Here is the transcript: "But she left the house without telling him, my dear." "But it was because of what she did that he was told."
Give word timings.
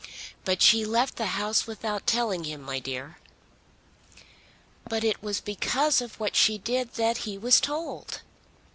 "But 0.45 0.63
she 0.63 0.83
left 0.83 1.17
the 1.17 1.27
house 1.37 1.67
without 1.67 2.07
telling 2.07 2.45
him, 2.45 2.63
my 2.63 2.79
dear." 2.79 3.19
"But 4.89 5.03
it 5.03 5.21
was 5.21 5.39
because 5.39 6.01
of 6.01 6.19
what 6.19 6.35
she 6.35 6.57
did 6.57 6.93
that 6.95 7.17
he 7.17 7.37
was 7.37 7.59
told." 7.61 8.23